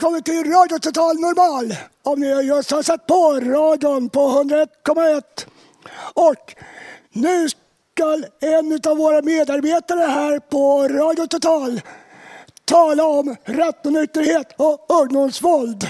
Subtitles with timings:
[0.00, 5.22] Välkommen till Radio Total Normal om ni just har satt på radion på 101,1.
[6.14, 6.54] Och
[7.12, 11.80] nu ska en av våra medarbetare här på Radio Total
[12.64, 15.88] tala om rattonykterhet och ungdomsvåld.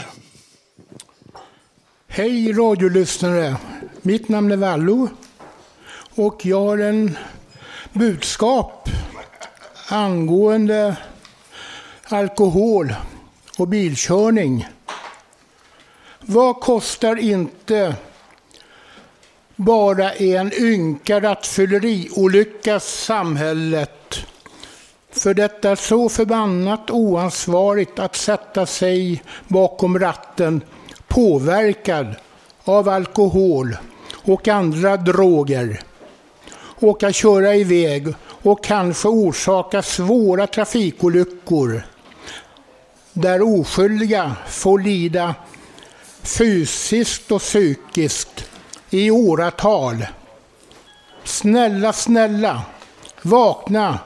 [2.09, 3.57] Hej radiolyssnare!
[4.03, 5.09] Mitt namn är Vallo
[6.15, 7.19] och jag har en
[7.93, 8.89] budskap
[9.89, 10.97] angående
[12.09, 12.95] alkohol
[13.61, 14.69] och bilkörning.
[16.21, 17.95] Vad kostar inte
[19.57, 24.27] bara en ynka rattfylleriolycka samhället?
[25.11, 30.61] För detta är så förbannat oansvarigt att sätta sig bakom ratten
[31.09, 32.15] påverkad
[32.65, 33.77] av alkohol
[34.25, 35.81] och andra droger.
[36.81, 41.83] Åka köra iväg och kanske orsaka svåra trafikolyckor
[43.13, 45.35] där oskyldiga får lida
[46.23, 48.45] fysiskt och psykiskt
[48.91, 50.07] i åratal.
[51.25, 52.63] Snälla, snälla,
[53.23, 53.99] vakna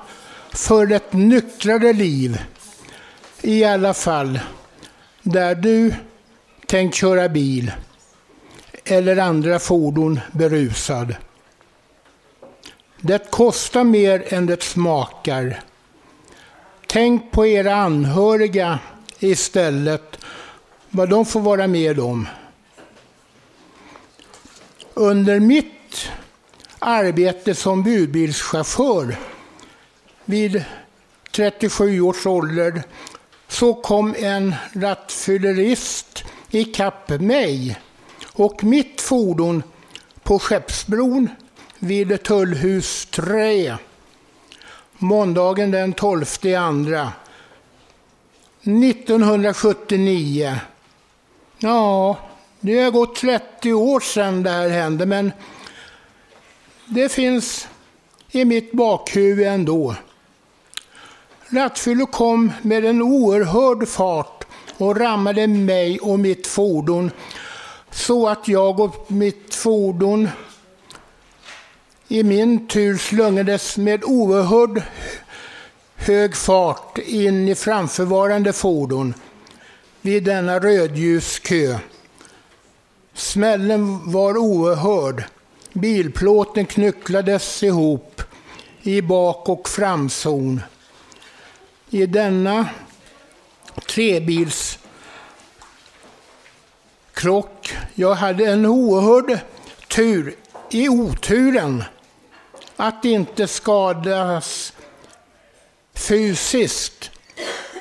[0.52, 2.42] för ett nyktrare liv.
[3.42, 4.40] I alla fall
[5.22, 5.94] där du
[6.66, 7.72] tänkt köra bil
[8.84, 11.16] eller andra fordon berusad.
[13.00, 15.60] Det kostar mer än det smakar.
[16.86, 18.78] Tänk på era anhöriga
[19.24, 20.18] istället,
[20.90, 22.28] vad de får vara med om.
[24.94, 26.08] Under mitt
[26.78, 29.16] arbete som budbilschaufför
[30.24, 30.64] vid
[31.30, 32.82] 37 års ålder
[33.48, 37.78] så kom en rattfyllerist ikapp mig
[38.32, 39.62] och mitt fordon
[40.22, 41.28] på Skeppsbron
[41.78, 43.76] vid Tullhus 3
[44.98, 46.24] måndagen den 12
[46.58, 47.12] andra
[48.64, 50.56] 1979.
[51.58, 52.16] Ja,
[52.60, 55.32] det har gått 30 år sedan det här hände, men
[56.86, 57.68] det finns
[58.30, 59.94] i mitt bakhuvud ändå.
[61.48, 64.44] Rattfyllo kom med en oerhörd fart
[64.78, 67.10] och rammade mig och mitt fordon
[67.90, 70.28] så att jag och mitt fordon
[72.08, 74.82] i min tur slungades med oerhörd
[76.04, 79.14] hög fart in i framförvarande fordon
[80.00, 81.78] vid denna rödljuskö.
[83.14, 85.24] Smällen var oerhörd.
[85.72, 88.22] Bilplåten knycklades ihop
[88.82, 90.60] i bak och framzon.
[91.90, 92.68] I denna
[93.88, 94.78] trebilskrock,
[97.94, 99.38] jag hade en oerhörd
[99.88, 100.36] tur
[100.70, 101.84] i oturen
[102.76, 104.73] att inte skadas
[105.94, 107.10] fysiskt.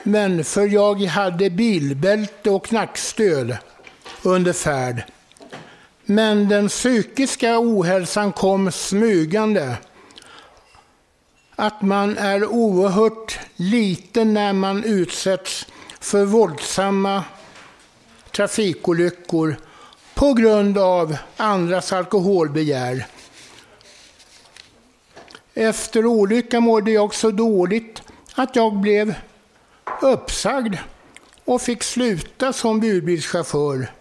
[0.04, 3.58] Men för jag hade bilbälte och nackstöd
[4.24, 5.04] under färd.
[6.06, 9.78] Men den psykiska ohälsan kom smygande.
[11.56, 15.66] Att man är oerhört liten när man utsätts
[16.00, 17.24] för våldsamma
[18.32, 19.56] trafikolyckor
[20.14, 23.06] på grund av andras alkoholbegär.
[25.54, 28.02] Efter olyckan mådde jag så dåligt
[28.36, 29.16] att jag blev
[30.02, 30.76] uppsagd
[31.46, 33.92] och fick sluta som budbilschaufför.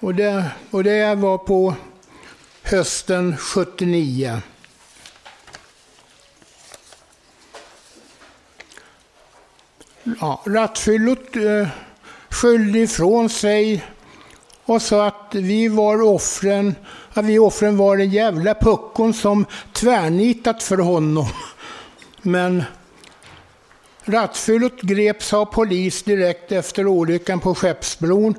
[0.00, 1.74] Och det, och det var på
[2.62, 4.42] hösten 79.
[10.20, 11.68] Ja, rattfyllot eh,
[12.28, 13.84] skyllde ifrån sig
[14.64, 16.74] och sa att vi var offren,
[17.12, 21.26] att vi offren var en jävla puckon som tvärnitat för honom.
[22.22, 22.64] Men
[24.04, 28.34] rattfyllot greps av polis direkt efter olyckan på Skeppsbron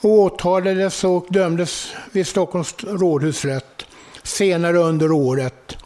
[0.00, 3.86] och åtalades och dömdes vid Stockholms rådhusrätt
[4.22, 5.76] senare under året.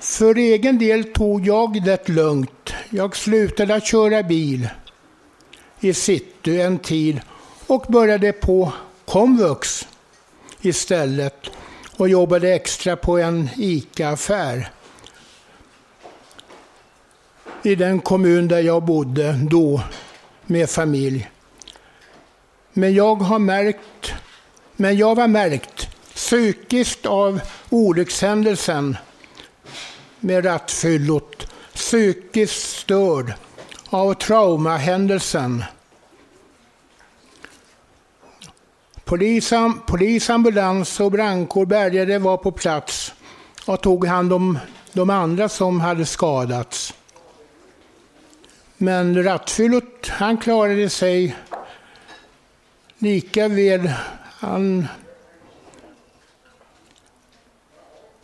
[0.00, 2.72] För egen del tog jag det lugnt.
[2.90, 4.68] Jag slutade att köra bil
[5.80, 7.20] i city en tid
[7.66, 8.72] och började på
[9.04, 9.86] komvux
[10.60, 11.50] istället
[12.00, 14.70] och jobbade extra på en ICA-affär
[17.62, 19.82] i den kommun där jag bodde då
[20.46, 21.30] med familj.
[22.72, 24.12] Men jag har märkt,
[24.76, 28.96] men jag var märkt psykiskt av olyckshändelsen
[30.20, 33.32] med rattfyllot, psykiskt störd
[33.90, 35.64] av traumahändelsen.
[39.10, 43.14] Polisan, polis, ambulans och brandkår bärgare var på plats
[43.66, 44.58] och tog hand om
[44.92, 46.94] de andra som hade skadats.
[48.76, 51.36] Men rattfyllot, han klarade sig
[52.98, 53.90] lika väl.
[54.38, 54.88] Han,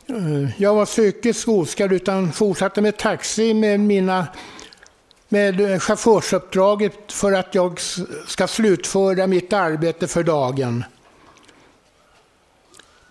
[0.07, 4.27] eh, jag var psykiskt oskadd utan fortsatte med taxi med mina
[5.29, 7.81] med eh, chaufförsuppdraget för att jag
[8.27, 10.85] ska slutföra mitt arbete för dagen.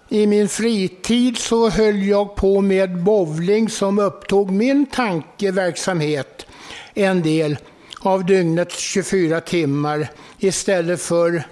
[0.10, 6.46] I min fritid så höll jag på med bowling som upptog min tankeverksamhet
[6.94, 7.58] en del
[8.00, 10.08] av dygnets 24 timmar
[10.38, 11.44] istället för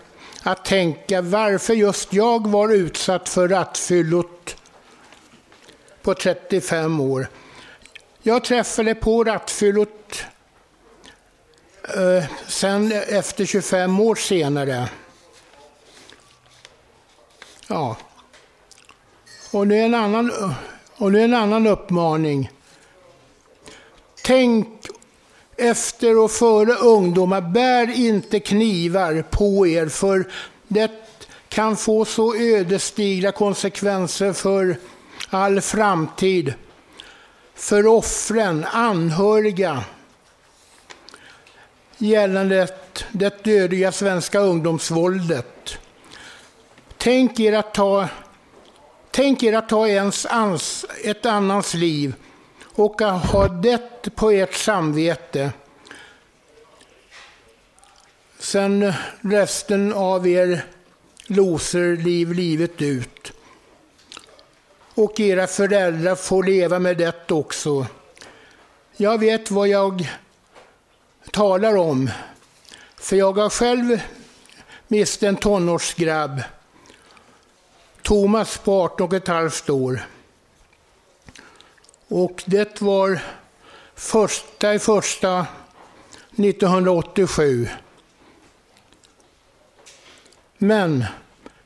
[0.44, 4.56] att tänka varför just jag var utsatt för rattfyllot
[6.02, 7.28] på 35 år.
[8.22, 10.26] Jag träffade på rattfyllot
[11.90, 14.90] Eh, sen efter 25 år senare.
[17.68, 17.98] Ja.
[19.52, 20.32] Och nu en annan,
[20.98, 22.52] och nu en annan uppmaning.
[24.22, 24.68] Tänk
[25.58, 30.32] efter och före ungdomar, bär inte knivar på er, för
[30.68, 30.92] det
[31.50, 34.78] kan få så ödesdigra konsekvenser för
[35.30, 36.54] all framtid.
[37.56, 39.84] För offren, anhöriga,
[41.98, 42.68] gällande
[43.12, 45.78] det dödliga svenska ungdomsvåldet.
[46.98, 48.10] Tänk er att ta,
[49.12, 52.14] tänk er att ta ens ans, ett annans liv
[52.76, 55.52] och ha det på ert samvete.
[58.40, 60.66] Sen resten av er
[61.28, 63.34] loser liv livet ut.
[64.96, 67.88] Och era föräldrar får leva med det också.
[68.98, 70.10] Jag vet vad jag
[71.32, 72.10] talar om.
[72.96, 74.02] För jag har själv
[74.88, 76.42] mist en tonårsgrabb.
[78.02, 80.06] Thomas på 18 och ett halvt år.
[82.08, 83.20] Och det var
[83.96, 85.46] första i första
[86.38, 87.68] 1987.
[90.58, 91.06] Men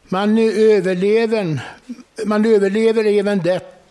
[0.03, 1.59] man överlever,
[2.25, 3.87] man överlever även det,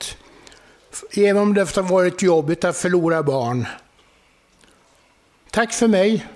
[1.17, 3.67] även om det har varit jobbigt att förlora barn.
[5.57, 6.27] Tack för mig.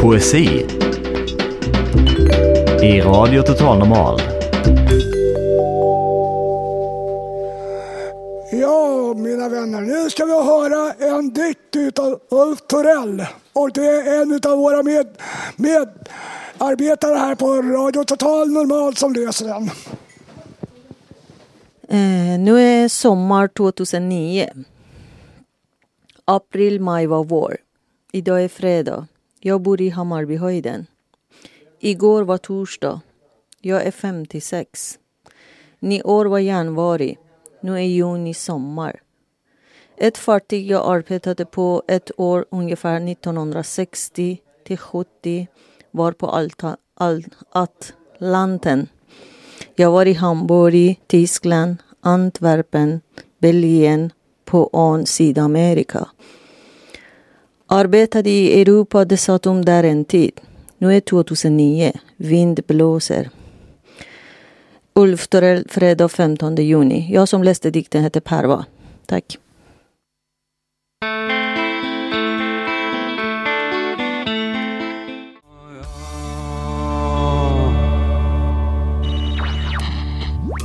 [0.00, 0.66] Poesi
[2.82, 4.20] i Radio Total Normal.
[9.14, 13.26] Mina vänner, nu ska vi höra en dikt av Ulf Torell.
[13.52, 15.06] Och det är en av våra med,
[15.56, 19.70] medarbetare här på Radio Total Normal som läser den.
[21.88, 24.50] Eh, nu är sommar 2009.
[26.24, 27.56] April, maj var vår.
[28.12, 29.06] Idag är fredag.
[29.40, 30.86] Jag bor i Hammarbyhöjden.
[31.80, 33.00] Igår var torsdag.
[33.60, 34.98] Jag är 56.
[35.78, 37.16] Nyår var januari.
[37.60, 39.00] Nu är juni sommar.
[39.96, 45.48] Ett fartyg jag arbetade på ett år ungefär 1960 till 70
[45.90, 48.88] var på Alta, Al, Atlanten.
[49.74, 53.00] Jag var i Hamburg, Tyskland, Antwerpen,
[53.38, 54.12] Belgien,
[54.44, 56.08] på ön Sydamerika.
[57.66, 60.40] Arbetade i Europa dessutom där en tid.
[60.78, 61.92] Nu är 2009.
[62.16, 63.30] Vind blåser.
[64.94, 67.08] Ulf Torell, fredag 15 juni.
[67.12, 68.64] Jag som läste dikten heter Perva.
[69.06, 69.38] Tack.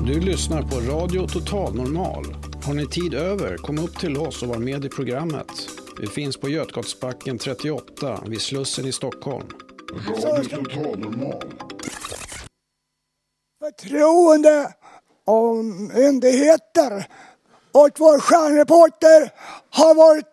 [0.10, 2.26] Du lyssnar på Radio Total Normal.
[2.66, 5.48] Har ni tid över, kom upp till oss och var med i programmet.
[6.00, 9.48] Vi finns på Götgatsbacken 38 vid Slussen i Stockholm.
[10.08, 11.44] Radio Total Normal.
[13.60, 14.74] Förtroende
[15.26, 17.08] om myndigheter.
[17.72, 19.34] Och vår stjärnreporter
[19.70, 20.26] har varit,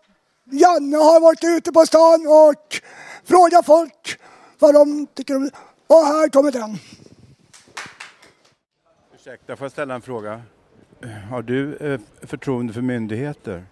[0.53, 2.81] Janne har varit ute på stan och
[3.25, 4.19] frågat folk
[4.59, 5.51] vad de tycker om
[5.87, 6.79] Och här kommer den.
[9.27, 10.43] Ursäkta, får jag ställa en fråga?
[11.31, 13.65] Har du eh, förtroende för myndigheter?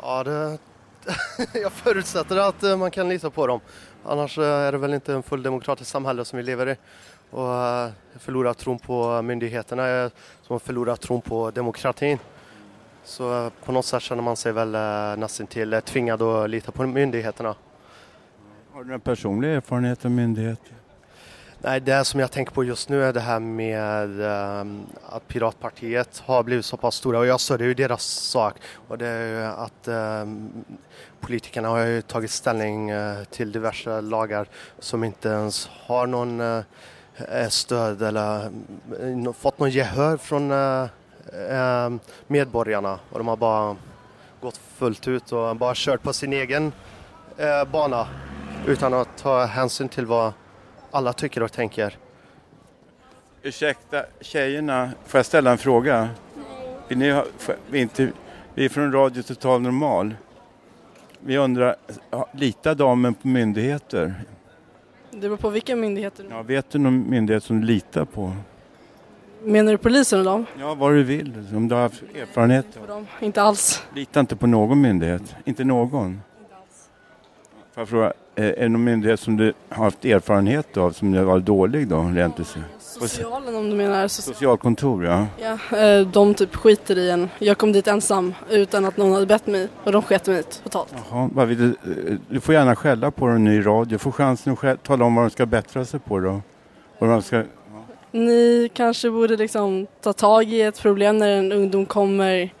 [0.00, 0.58] Ja, det,
[1.62, 3.60] jag förutsätter att eh, man kan lita på dem.
[4.04, 6.76] Annars eh, är det väl inte en full demokratiskt samhälle som vi lever i.
[7.30, 10.10] Och eh, förlora tron på myndigheterna
[10.42, 12.18] som att förlora tron på demokratin.
[13.04, 14.70] Så på något sätt känner man sig väl
[15.18, 17.54] nästan till tvingad att lita på myndigheterna.
[18.72, 20.81] Har du någon personlig erfarenhet av myndigheter?
[21.64, 24.20] Nej, det som jag tänker på just nu är det här med
[24.60, 27.18] um, att Piratpartiet har blivit så pass stora.
[27.18, 28.54] Och jag stödjer ju deras sak.
[28.88, 30.64] Och det är ju att um,
[31.20, 34.46] politikerna har ju tagit ställning uh, till diverse lagar
[34.78, 36.62] som inte ens har någon uh,
[37.48, 38.50] stöd eller
[39.02, 40.86] uh, fått någon gehör från eh,
[41.50, 42.98] ehm, medborgarna.
[43.10, 43.76] Och de har bara
[44.40, 46.72] gått fullt ut och bara kört på sin egen
[47.72, 48.08] bana
[48.66, 50.32] utan att ta hänsyn till vad
[50.92, 51.98] alla tycker och tänker.
[53.42, 56.08] Ursäkta tjejerna, får jag ställa en fråga?
[56.88, 57.24] Vill ni ha,
[57.70, 58.12] vi, inte,
[58.54, 60.14] vi är från Radio Total Normal.
[61.20, 61.76] Vi undrar,
[62.32, 64.14] litar damen på myndigheter?
[65.10, 66.26] Det beror på vilka myndigheter.
[66.30, 68.32] Ja, vet du någon myndighet som du litar på?
[69.42, 70.46] Menar du polisen och dem?
[70.58, 71.32] Ja, vad du vill.
[71.54, 72.86] Om du har haft erfarenhet av.
[72.86, 73.06] Dem.
[73.20, 73.82] Inte alls.
[73.94, 75.34] Lita inte på någon myndighet?
[75.44, 76.20] Inte någon?
[77.74, 81.26] Får jag fråga, Eh, är det någon myndighet som du har haft erfarenhet av som
[81.26, 82.10] varit dålig då?
[82.14, 82.40] Rent
[82.78, 84.08] Socialen om du menar.
[84.08, 84.34] Social...
[84.34, 85.26] Socialkontor ja.
[85.40, 87.28] Ja, eh, de typ skiter i en.
[87.38, 90.94] Jag kom dit ensam utan att någon hade bett mig och de sket mig totalt.
[91.10, 93.98] Jaha, du, eh, du får gärna skälla på dem i radio.
[93.98, 96.40] Får chansen att tala om vad de ska bättra sig på då.
[96.98, 97.42] Vad de ska...
[98.10, 102.52] Ni kanske borde liksom ta tag i ett problem när en ungdom kommer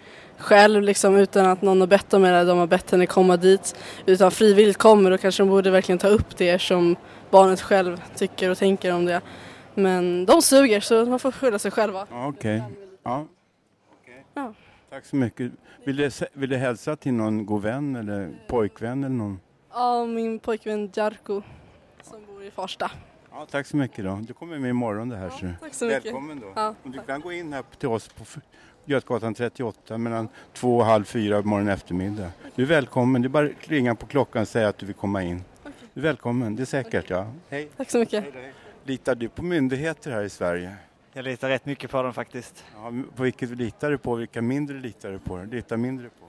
[0.42, 3.76] själv liksom, utan att någon har bett dem eller de har bett henne komma dit.
[4.06, 6.96] Utan frivilligt kommer och kanske de borde verkligen ta upp det som
[7.30, 9.20] barnet själv tycker och tänker om det.
[9.74, 12.06] Men de suger så man får skylla sig själva.
[12.10, 12.28] Okej.
[12.28, 12.60] Okay.
[13.02, 13.26] Ja.
[14.02, 14.22] Okay.
[14.34, 14.54] ja.
[14.90, 15.52] Tack så mycket.
[15.84, 19.40] Vill du, vill du hälsa till någon god vän eller pojkvän eller någon?
[19.72, 21.42] Ja, min pojkvän Jarko
[22.02, 22.90] som bor i Farsta.
[23.30, 24.18] Ja, tack så mycket då.
[24.22, 25.24] Du kommer med imorgon det här.
[25.24, 25.46] Ja, så.
[25.60, 26.04] Tack så mycket.
[26.04, 26.52] Välkommen då.
[26.56, 28.24] Ja, du kan gå in här till oss på
[28.84, 32.30] Götgatan 38 mellan två och halv fyra morgon eftermiddag.
[32.54, 33.22] Du är välkommen.
[33.22, 35.44] Det är bara att ringa på klockan och säga att du vill komma in.
[35.94, 37.10] Du är välkommen, det är säkert.
[37.10, 37.32] Ja.
[37.48, 37.68] Hej.
[37.76, 38.24] Tack så mycket.
[38.84, 40.76] Litar du på myndigheter här i Sverige?
[41.12, 42.64] Jag litar rätt mycket på dem faktiskt.
[42.74, 44.14] Ja, på vilket litar du på?
[44.14, 45.46] Vilka mindre litar du på?
[45.50, 46.26] Litar mindre på?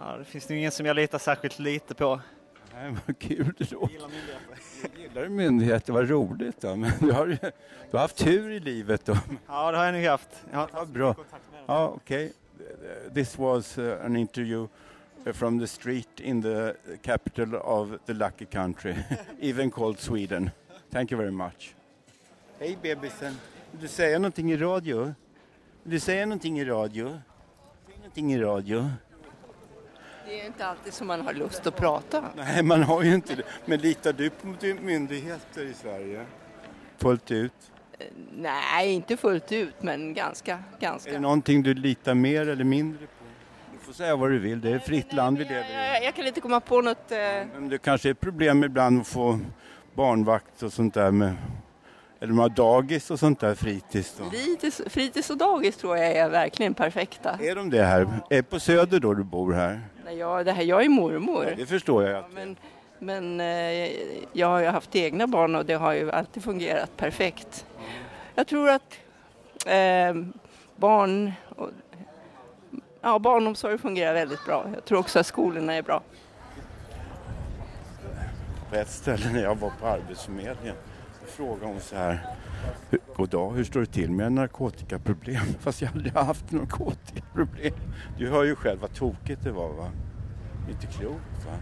[0.00, 2.20] Ja, det finns nog ingen som jag litar särskilt lite på.
[2.82, 3.92] Nej, vad kul det låter.
[3.92, 4.98] Gillar myndigheter.
[4.98, 5.92] Gillar du myndigheter?
[5.92, 6.76] Vad roligt då.
[6.76, 7.52] Men du har, du
[7.92, 9.16] har haft tur i livet då.
[9.46, 10.28] Ja, det har jag nog haft.
[10.50, 11.16] Jag har ja, bra.
[11.66, 12.32] Ja, okej.
[12.58, 13.14] Okay.
[13.14, 14.68] This was uh, an interview
[15.32, 18.94] from the street in the capital of the lucky country,
[19.40, 20.50] even called Sweden.
[20.90, 21.74] Thank you very much.
[22.58, 23.36] Hej bebisen.
[23.70, 25.04] Vill du säga någonting i radio?
[25.82, 27.20] Vill du säga någonting i radio?
[27.86, 28.90] Säg någonting i radio.
[30.28, 32.24] Det är inte alltid som man har lust att prata.
[32.36, 33.42] Nej, man har ju inte det.
[33.64, 34.46] Men litar du på
[34.82, 36.26] myndigheter i Sverige?
[36.98, 37.52] Fullt ut?
[37.98, 38.06] Eh,
[38.36, 41.10] nej, inte fullt ut, men ganska, ganska.
[41.10, 43.24] Är det någonting du litar mer eller mindre på?
[43.72, 46.04] Du får säga vad du vill, det är ett fritt land vi lever i.
[46.04, 47.12] Jag, kan inte komma på något...
[47.12, 47.18] Eh...
[47.54, 49.38] Men det kanske är ett problem ibland att få
[49.94, 51.36] barnvakt och sånt där med
[52.20, 54.14] eller de har dagis och sånt där, fritids?
[54.18, 54.30] Då.
[54.30, 57.38] Fritids, fritids och dagis tror jag är verkligen perfekta.
[57.40, 58.08] Är de det här?
[58.30, 59.80] Är på Söder då du bor här?
[60.16, 61.44] Ja, det här, jag är mormor.
[61.44, 62.12] Ja, det förstår jag.
[62.12, 62.56] Ja, men
[62.98, 63.90] men eh,
[64.32, 67.66] jag har ju haft egna barn och det har ju alltid fungerat perfekt.
[68.34, 68.98] Jag tror att
[69.66, 70.14] eh,
[70.76, 71.70] barn och,
[73.00, 74.66] ja, barnomsorg fungerar väldigt bra.
[74.74, 76.02] Jag tror också att skolorna är bra.
[78.70, 80.76] På ett ställe när jag var på Arbetsförmedlingen
[81.26, 82.20] frågade hon så här.
[83.16, 85.46] God dag, hur står det till med narkotikaproblem?
[85.60, 87.74] Fast jag aldrig haft narkotikaproblem.
[88.18, 89.90] Du hör ju själv vad tokigt det var va?
[90.70, 91.52] Inte klokt va?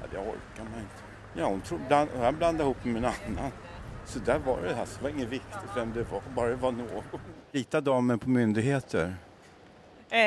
[0.00, 1.02] Ja, det orkar man inte.
[1.34, 3.50] Ja, hon tro, bland, han blandade ihop med en annan.
[4.04, 4.96] Så där var det alltså.
[4.98, 7.02] Det var inget viktigt vem det var, bara det var någon.
[7.52, 9.16] Litar damen på myndigheter?
[10.10, 10.18] Eh,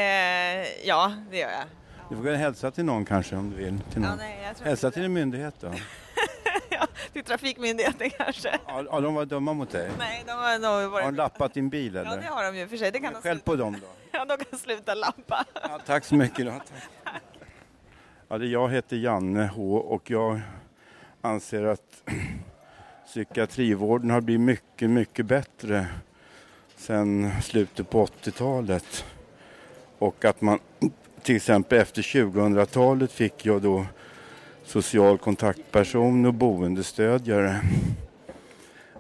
[0.86, 1.66] ja, det gör jag.
[2.10, 3.80] Du får hälsa till någon kanske om du vill.
[3.92, 4.10] Till någon.
[4.10, 5.74] Ja, nej, hälsa till en myndighet då.
[6.80, 8.60] ja, till Trafikmyndigheten kanske.
[8.68, 9.92] Ja, de var dumma mot dig?
[10.00, 11.06] Nej, de har, de har Har varit...
[11.06, 12.12] de lappat din bil eller?
[12.12, 12.92] Ja, det har de ju för sig.
[12.92, 13.88] Det kan de Skäll på dem då.
[14.12, 15.46] Ja, de kan sluta lappa.
[15.62, 16.46] Ja, tack så mycket.
[16.46, 16.52] Då.
[16.52, 17.22] Tack.
[18.28, 20.42] Ja, det jag heter Janne H och jag
[21.22, 22.04] anser att
[23.06, 25.88] psykiatrivården har blivit mycket, mycket bättre
[26.76, 29.06] sedan slutet på 80-talet.
[30.00, 30.60] Och att man
[31.22, 33.86] till exempel efter 2000-talet fick jag då
[34.70, 37.62] social kontaktperson och boendestödjare.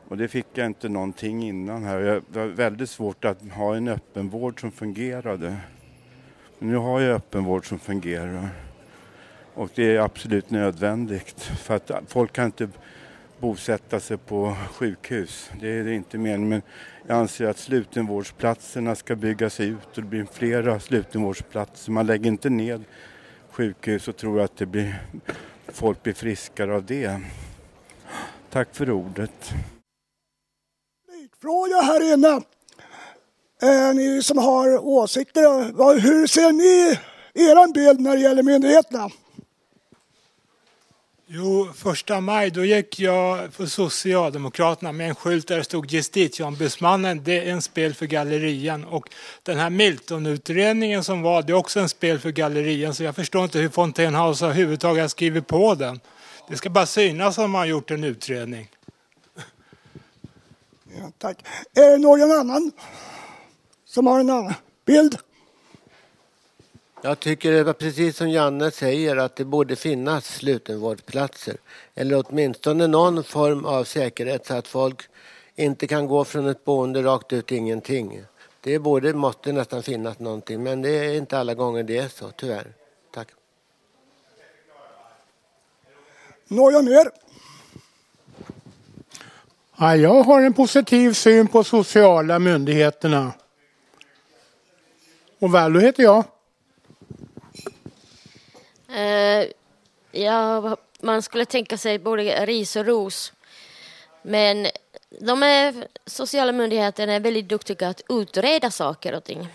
[0.07, 1.99] Och det fick jag inte någonting innan här.
[1.99, 5.57] Jag- Det var väldigt svårt att ha en öppenvård som fungerade.
[6.59, 8.49] Men nu har jag öppenvård som fungerar.
[9.53, 11.41] Och det är absolut nödvändigt.
[11.41, 12.69] För att folk kan inte
[13.39, 15.51] bosätta sig på sjukhus.
[15.61, 16.49] Det är det inte meningen.
[16.49, 16.61] Men
[17.07, 21.91] jag anser att slutenvårdsplatserna ska byggas ut och det blir flera slutenvårdsplatser.
[21.91, 22.83] Man lägger inte ned
[23.51, 25.01] sjukhus och tror att det blir,
[25.73, 27.21] folk blir friskare av det.
[28.49, 29.51] Tack för ordet.
[31.41, 32.41] Fråga här inne.
[33.61, 36.99] Eh, ni som har åsikter, hur ser ni
[37.33, 39.09] er bild när det gäller myndigheterna?
[41.31, 47.23] Jo, första maj då gick jag för Socialdemokraterna med en skylt där det stod Justitieombudsmannen,
[47.23, 48.83] det är en spel för gallerian.
[48.83, 49.09] Och
[49.43, 52.93] den här Milton-utredningen som var, det är också en spel för gallerian.
[52.93, 55.99] Så jag förstår inte hur Fontänhaus överhuvudtaget har skrivit på den.
[56.47, 58.69] Det ska bara synas om man har gjort en utredning.
[60.99, 61.37] Ja, tack.
[61.75, 62.71] Är det någon annan
[63.85, 64.53] som har en annan
[64.85, 65.17] bild?
[67.01, 71.57] Jag tycker det var precis som Janne säger att det borde finnas slutenvårdsplatser.
[71.95, 75.01] Eller åtminstone någon form av säkerhet så att folk
[75.55, 78.23] inte kan gå från ett boende rakt ut ingenting.
[78.61, 82.29] Det borde, måste nästan finnas någonting men det är inte alla gånger det är så,
[82.29, 82.73] tyvärr.
[83.13, 83.27] Tack.
[86.47, 87.11] Någon mer?
[89.77, 93.31] Ja, jag har en positiv syn på sociala myndigheterna.
[95.39, 96.23] Och Vallo heter jag.
[98.89, 99.47] Eh,
[100.11, 103.33] ja, man skulle tänka sig både ris och ros.
[104.21, 104.67] Men
[105.09, 109.47] de är, sociala myndigheterna är väldigt duktiga att utreda saker och ting.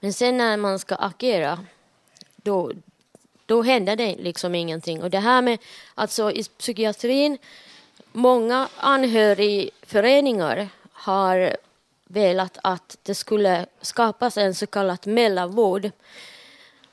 [0.00, 1.64] Men sen när man ska agera,
[2.36, 2.72] då,
[3.46, 5.02] då händer det liksom ingenting.
[5.02, 5.58] Och det här med,
[5.94, 7.38] alltså i psykiatrin,
[8.12, 11.56] många anhörigföreningar har
[12.04, 15.90] velat att det skulle skapas en så kallad mellanvård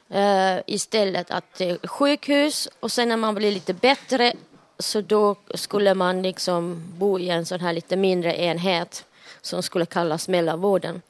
[0.10, 4.34] eh, istället att eh, sjukhus och sen när man blir lite bättre
[4.80, 9.06] så då skulle man liksom bo i en sån här lite mindre enhet
[9.42, 11.02] som skulle kallas mellanvården.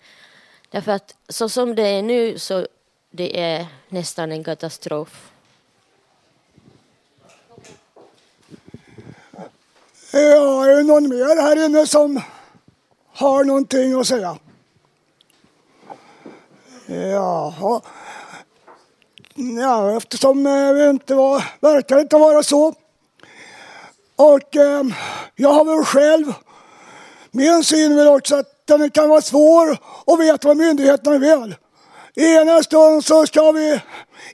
[0.69, 2.67] Därför att så som det är nu så
[3.11, 5.31] det är nästan en katastrof.
[10.11, 12.21] Ja, är det någon mer här inne som
[13.13, 14.37] har någonting att säga?
[16.85, 17.81] Jaha.
[19.39, 22.73] Ja, eftersom eh, det inte var, verkar inte vara så.
[24.15, 24.83] Och eh,
[25.35, 26.33] jag har väl själv,
[27.31, 31.55] min syn väl också att den kan vara svår att veta vad myndigheterna vill.
[32.15, 33.81] Ena stunden så ska vi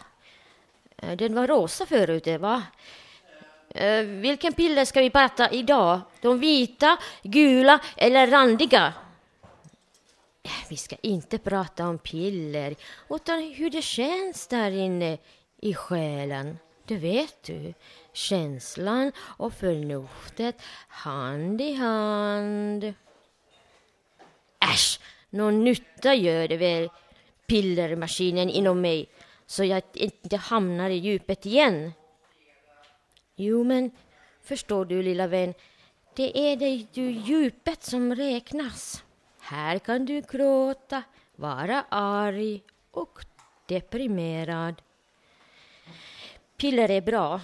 [0.97, 2.63] Eh, den var rosa förut, eh, va?
[3.75, 6.01] Eh, Vilken piller ska vi prata idag?
[6.21, 8.93] De vita, gula eller randiga?
[10.43, 12.75] Eh, vi ska inte prata om piller,
[13.09, 15.17] utan hur det känns där inne
[15.61, 16.57] i själen.
[16.85, 17.73] Det vet du.
[18.13, 22.93] Känslan och förnuftet hand i hand.
[24.73, 26.89] Äsch, någon nytta gör det väl
[27.47, 29.09] pillermaskinen inom mig
[29.45, 31.93] så jag inte hamnar i djupet igen.
[33.35, 33.91] Jo, men
[34.43, 35.53] förstår du lilla vän,
[36.15, 39.03] det är det ju djupet som räknas.
[39.39, 41.03] Här kan du gråta,
[41.35, 43.19] vara arg och
[43.67, 44.81] deprimerad.
[46.57, 47.41] Piller är bra.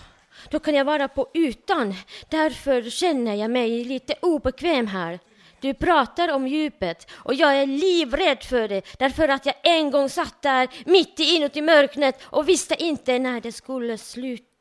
[0.49, 1.93] Då kan jag vara på utan.
[2.29, 5.19] Därför känner jag mig lite obekväm här.
[5.59, 10.09] Du pratar om djupet och jag är livrädd för det därför att jag en gång
[10.09, 14.56] satt där mitt inuti mörkret och visste inte när det skulle sluta.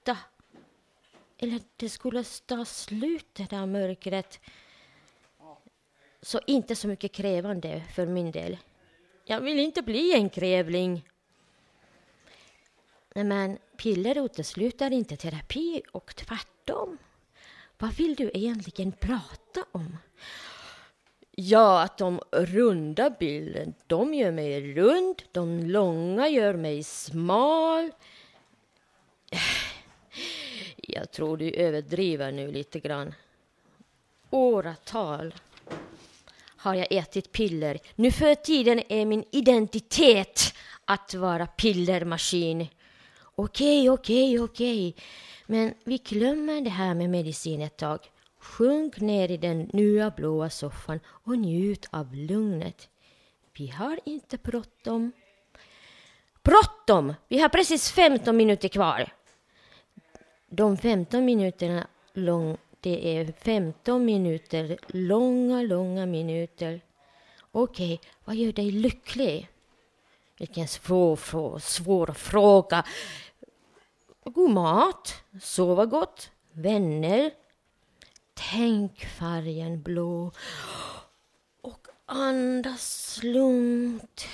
[1.39, 4.41] Eller det skulle ta slut det där mörkret.
[6.23, 8.59] Så inte så mycket krävande för min del.
[9.25, 11.09] Jag vill inte bli en krävling.
[13.15, 16.99] Men piller utesluter inte terapi och tvärtom.
[17.79, 19.97] Vad vill du egentligen prata om?
[21.31, 27.91] Ja, att de runda bilden, de gör mig rund, de långa gör mig smal.
[30.87, 33.15] Jag tror du överdriver nu lite grann.
[34.31, 35.35] Åratal
[36.57, 37.79] har jag ätit piller.
[37.95, 42.67] Nu för tiden är min identitet att vara pillermaskin.
[43.35, 44.95] Okej, okej, okej.
[45.47, 47.99] Men vi glömmer det här med medicin ett tag.
[48.39, 52.89] Sjunk ner i den nya blåa soffan och njut av lugnet.
[53.59, 55.13] Vi har inte bråttom.
[56.43, 57.15] Bråttom!
[57.29, 59.16] Vi har precis 15 minuter kvar.
[60.49, 66.81] De 15 minuterna lång, det är 15 minuter, långa, långa minuter.
[67.53, 69.49] Okej, vad gör dig lycklig?
[70.39, 72.85] Vilken svår, svår, svår fråga.
[74.25, 77.31] God mat, sova gott, vänner.
[78.35, 80.33] Tänk färgen blå
[81.61, 84.27] och andas lugnt.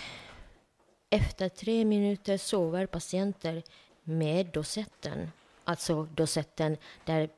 [1.10, 3.62] Efter tre minuter sover patienter
[4.02, 5.30] med dosetten,
[5.64, 7.28] alltså dosetten där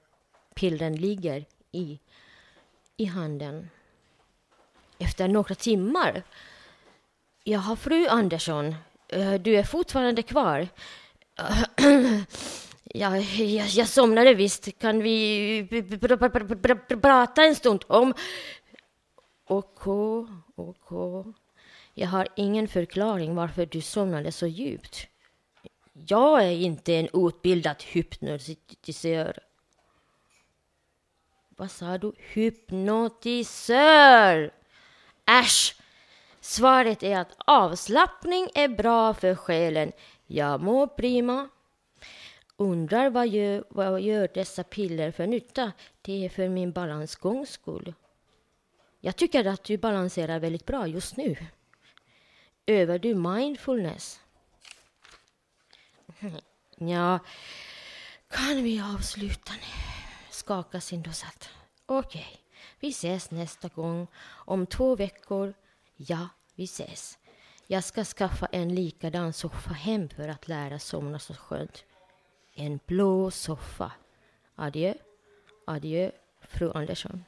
[0.55, 1.99] pillren ligger i,
[2.97, 3.71] i handen.
[4.99, 6.23] Efter några timmar
[7.47, 8.75] Jaha, fru Andersson,
[9.09, 10.69] eh, du är fortfarande kvar.
[12.97, 14.79] Ja, jag, jag somnade visst.
[14.79, 15.67] Kan vi
[17.03, 18.15] prata en stund om...
[19.47, 21.33] Okej, okej.
[21.95, 25.07] Jag har ingen förklaring varför du somnade så djupt.
[25.97, 29.39] Jag är inte en utbildad hypnotisör.
[31.49, 32.13] Vad sa du?
[32.19, 33.71] Hypnotisör!
[35.27, 35.77] Äsch!
[36.41, 39.93] Svaret är att avslappning är bra för själen.
[40.27, 41.49] Jag mår prima.
[42.57, 45.73] Undrar vad gör, vad gör dessa piller för nytta?
[46.03, 47.95] Det är för min balansgångs skull.
[49.01, 51.37] Jag tycker att du balanserar väldigt bra just nu.
[52.67, 54.21] Övar du mindfulness?
[56.77, 57.19] Ja,
[58.29, 59.95] kan vi avsluta nu?
[60.31, 61.49] Skakar sin dosett.
[61.87, 62.41] Okej,
[62.81, 64.07] vi ses nästa gång.
[64.27, 65.55] Om två veckor.
[65.97, 67.19] Ja, vi ses.
[67.67, 71.85] Jag ska skaffa en likadan soffa hem för att lära somna så skönt.
[72.55, 73.93] En blå soffa.
[74.55, 74.95] Adjö,
[75.67, 76.11] adjö,
[76.41, 77.25] fru Andersson.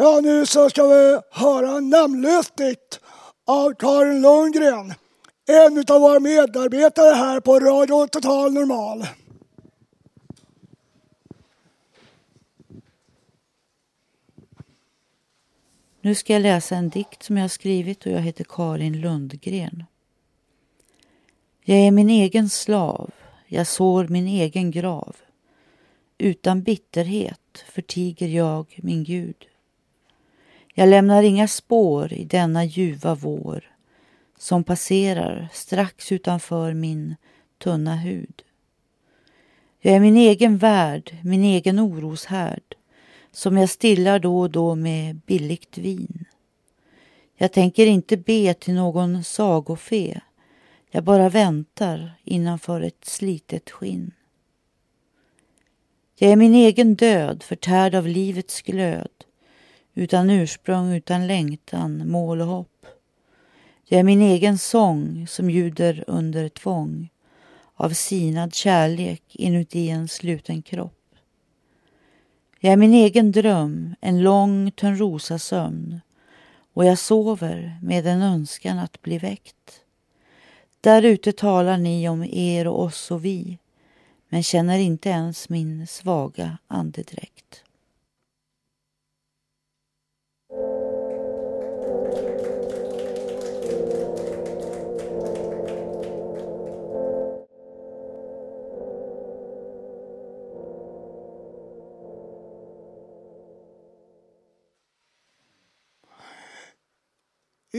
[0.00, 3.00] Ja, nu så ska vi höra namnlistigt
[3.46, 4.94] av Karin Lundgren.
[5.48, 9.06] En av våra medarbetare här på Radio Total Normal.
[16.00, 19.84] Nu ska jag läsa en dikt som jag har skrivit och jag heter Karin Lundgren.
[21.64, 23.10] Jag är min egen slav,
[23.46, 25.16] jag sår min egen grav.
[26.18, 29.47] Utan bitterhet förtiger jag min Gud.
[30.78, 33.64] Jag lämnar inga spår i denna ljuva vår
[34.38, 37.16] som passerar strax utanför min
[37.58, 38.42] tunna hud.
[39.80, 42.74] Jag är min egen värld, min egen oroshärd
[43.32, 46.24] som jag stillar då och då med billigt vin.
[47.36, 50.20] Jag tänker inte be till någon sagofe.
[50.90, 54.10] Jag bara väntar innanför ett slitet skinn.
[56.16, 59.24] Jag är min egen död, förtärd av livets glöd,
[59.98, 62.86] utan ursprung, utan längtan, mål och hopp.
[63.84, 67.08] Jag är min egen sång som ljuder under tvång
[67.74, 71.14] av sinad kärlek inuti en sluten kropp.
[72.60, 76.00] Jag är min egen dröm, en lång törnrosasömn
[76.74, 79.80] och jag sover med en önskan att bli väckt.
[80.80, 83.58] Där ute talar ni om er och oss och vi
[84.28, 87.64] men känner inte ens min svaga andedräkt.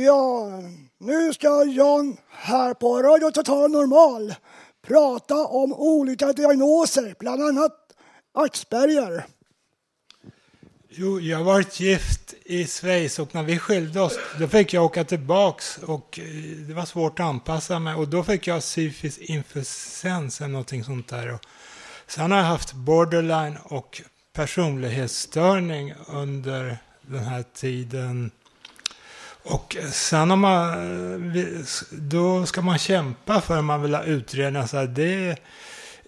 [0.06, 0.62] Ja,
[0.98, 4.36] nu ska John här på Radio Total Normal
[4.88, 7.72] prata om olika diagnoser, bland annat
[8.34, 9.26] Asperger.
[10.90, 14.86] Jo, jag har varit gift i Schweiz och när vi skilde oss då fick jag
[14.86, 16.26] åka tillbaks och eh,
[16.68, 21.08] det var svårt att anpassa mig och då fick jag psykisk infusens eller någonting sånt
[21.08, 21.34] där.
[21.34, 21.42] Och
[22.08, 24.02] sen har jag haft borderline och
[24.34, 28.32] personlighetsstörning under den här tiden.
[29.50, 31.34] Och sen om man,
[31.92, 34.68] då ska man kämpa för om man vill ha utredningar.
[34.68, 35.36] Så det,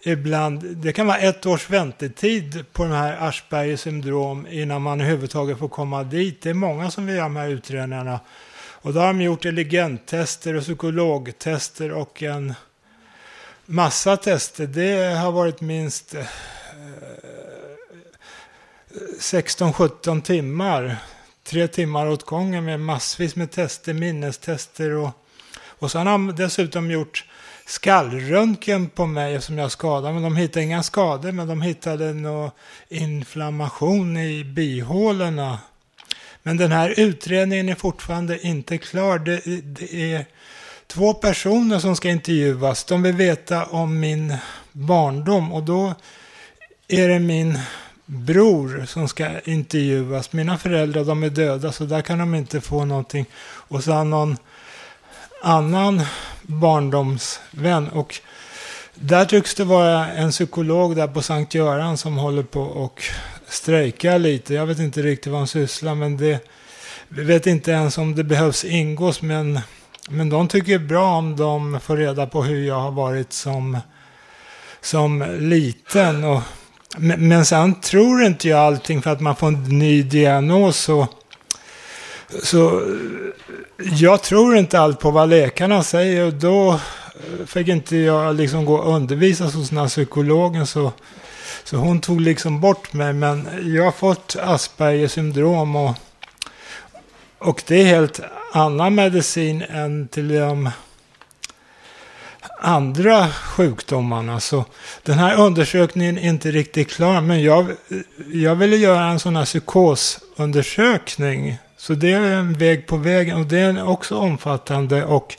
[0.01, 5.59] ibland, det kan vara ett års väntetid på den här Aschbergers syndrom innan man överhuvudtaget
[5.59, 6.41] får komma dit.
[6.41, 8.19] Det är många som vill göra de här utredningarna.
[8.83, 12.53] Och då har de gjort intelligenttester och psykologtester och en
[13.65, 14.67] massa tester.
[14.67, 16.25] Det har varit minst eh,
[19.19, 20.97] 16-17 timmar
[21.43, 25.09] tre timmar åt gången med massvis med tester, minnestester och,
[25.65, 27.25] och sen har de dessutom gjort
[27.65, 30.13] skallröntgen på mig som jag skadade.
[30.13, 32.51] Men de hittade inga skador, men de hittade någon
[32.89, 35.59] inflammation i bihålorna.
[36.43, 39.19] Men den här utredningen är fortfarande inte klar.
[39.19, 40.25] Det, det är
[40.87, 42.83] två personer som ska intervjuas.
[42.83, 44.37] De vill veta om min
[44.71, 45.93] barndom och då
[46.87, 47.59] är det min
[48.11, 50.33] bror som ska intervjuas.
[50.33, 53.25] Mina föräldrar de är döda så där kan de inte få någonting.
[53.43, 54.37] Och så någon
[55.41, 56.01] annan
[56.41, 57.87] barndomsvän.
[57.87, 58.19] Och
[58.95, 63.03] där tycks det vara en psykolog där på Sankt Göran som håller på och
[63.47, 64.53] strejkar lite.
[64.53, 66.47] Jag vet inte riktigt vad han sysslar men det
[67.07, 69.59] vi vet inte ens om det behövs ingås men,
[70.09, 73.77] men de tycker bra om de får reda på hur jag har varit som,
[74.81, 76.23] som liten.
[76.23, 76.41] Och
[76.97, 80.77] men sen tror inte jag allting för att man får en ny diagnos.
[80.77, 81.07] Så,
[82.43, 82.81] så
[83.77, 86.25] jag tror inte allt på vad läkarna säger.
[86.25, 90.67] Och då eh, fick inte jag liksom gå och undervisa hos den här psykologen.
[90.67, 90.91] Så,
[91.63, 93.13] så hon tog liksom bort mig.
[93.13, 95.75] Men jag har fått Aspergers syndrom.
[95.75, 95.95] Och,
[97.37, 98.19] och det är helt
[98.53, 100.69] annan medicin än till de
[102.61, 104.39] andra sjukdomarna.
[104.39, 104.65] Så
[105.03, 107.21] den här undersökningen är inte riktigt klar.
[107.21, 107.67] Men jag,
[108.33, 111.57] jag ville göra en sån här psykosundersökning.
[111.77, 115.05] Så det är en väg på vägen och det är också omfattande.
[115.05, 115.37] Och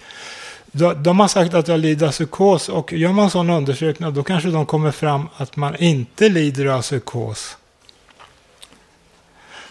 [0.73, 4.23] de, har sagt att jag lider av psykos och gör man sådana sån undersökning då
[4.23, 7.57] kanske de kommer fram att man inte lider av psykos.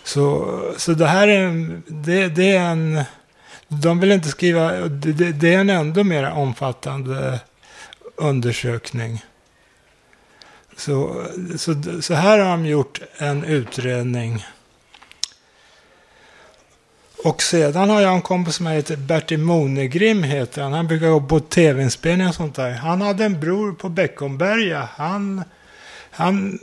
[0.04, 3.04] Så, så det här är, det, det är en
[3.74, 7.40] de vill inte skriva, det, det är en ändå mer omfattande
[8.16, 9.26] undersökning.
[10.78, 11.26] Så,
[11.58, 14.46] så, så här har de gjort en utredning.
[17.24, 20.74] Och sedan har jag en kompis som heter Bertil Monegrim heter han.
[20.74, 22.72] Han brukar gå på tv-inspelningar och sånt där.
[22.72, 24.90] Han hade en bror på Beckomberga.
[24.96, 25.44] Han,
[26.12, 26.60] han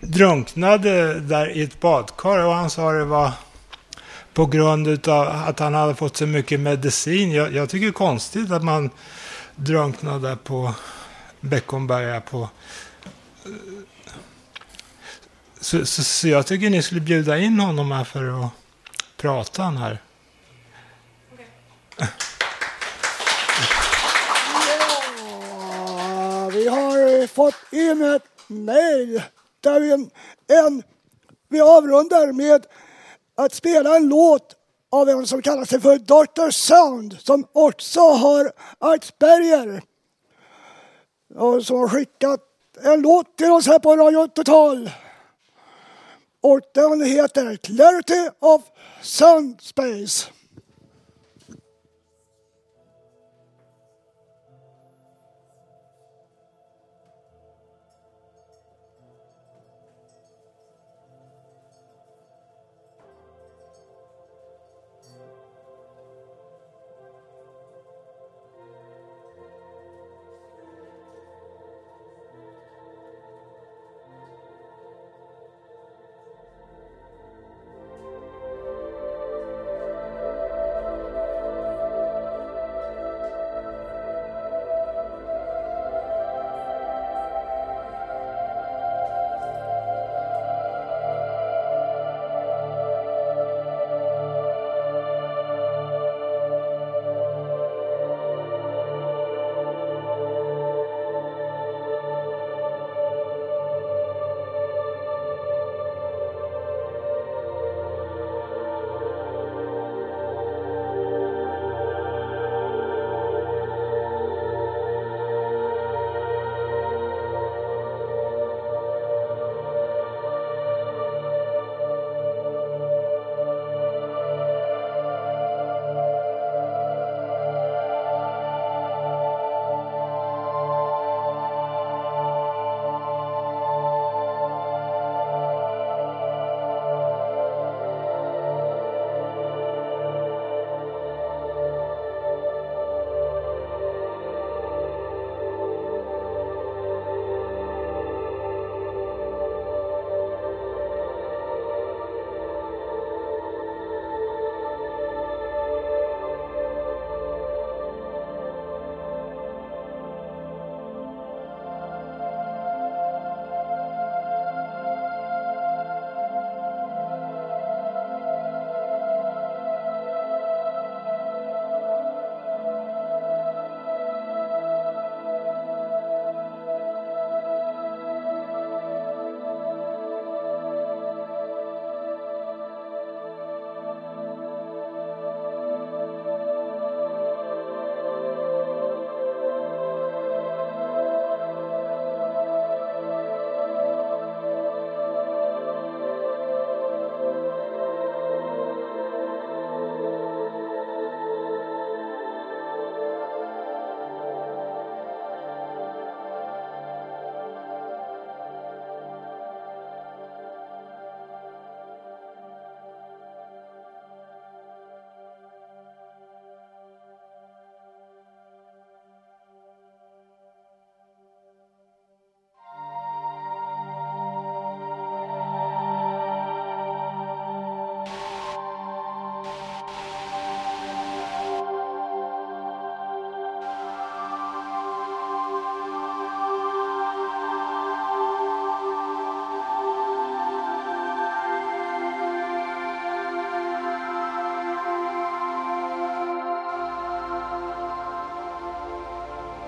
[0.00, 3.32] drunknade där i ett badkar och han sa det var
[4.34, 7.32] på grund av att han hade fått så mycket medicin.
[7.32, 8.90] Jag, jag tycker det är konstigt att man
[9.56, 10.74] drunknade på
[11.40, 12.48] Beckomberga på...
[13.44, 13.50] Eh,
[15.60, 18.50] så, så, så, jag tycker ni skulle bjuda in honom här för att
[19.16, 19.98] prata han här.
[26.36, 29.22] Ja, vi har fått in ett mejl
[29.60, 30.10] där en,
[30.46, 30.82] en
[31.48, 32.66] vi avrundar med
[33.44, 34.56] att spela en låt
[34.90, 36.50] av en som kallar sig för Dr.
[36.50, 39.82] Sound som också har Asperger.
[41.34, 42.40] Och som har skickat
[42.82, 44.90] en låt till oss här på Radio Total.
[46.40, 48.62] Och den heter Clarity of
[49.02, 50.26] Sound Space.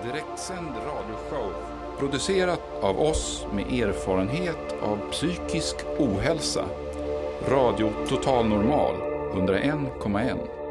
[0.03, 1.53] Direktsänd radioshow
[1.99, 6.65] producerat av oss med erfarenhet av psykisk ohälsa.
[7.49, 8.95] Radio Total Normal
[9.35, 10.62] 101,1.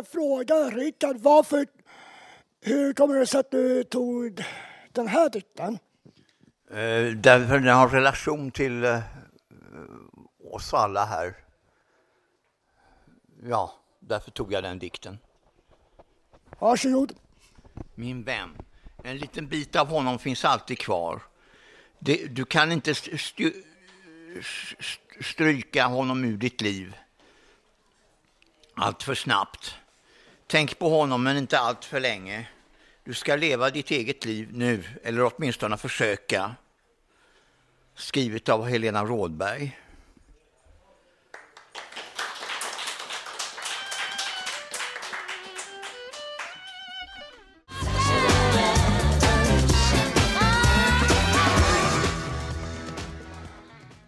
[0.00, 1.66] Jag fråga Rickard, varför,
[2.60, 4.44] hur kommer det sig att du tog
[4.92, 5.78] den här dikten?
[6.70, 9.00] Eh, därför den har relation till eh,
[10.52, 11.34] oss alla här.
[13.42, 15.18] Ja, därför tog jag den dikten.
[16.58, 17.12] Varsågod.
[17.94, 18.50] Min vän,
[19.04, 21.22] en liten bit av honom finns alltid kvar.
[21.98, 23.52] Det, du kan inte st-
[25.20, 26.96] stryka honom ur ditt liv
[28.74, 29.74] allt för snabbt.
[30.50, 32.48] Tänk på honom, men inte allt för länge.
[33.04, 36.54] Du ska leva ditt eget liv nu, eller åtminstone försöka.
[37.94, 39.78] Skrivet av Helena Rådberg.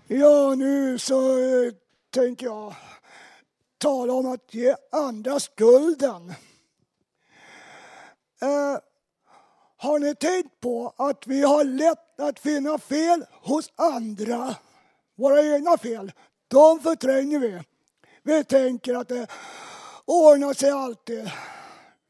[0.07, 1.73] Ja, nu så eh,
[2.11, 2.75] tänker jag
[3.83, 6.35] tala om att ge andra skulden.
[8.43, 8.79] Eh,
[9.77, 14.57] har ni tänkt på att vi har lätt att finna fel hos andra?
[15.15, 16.13] Våra egna fel,
[16.49, 17.63] de förtränger vi.
[18.23, 19.27] Vi tänker att det
[20.05, 21.31] ordnar sig alltid.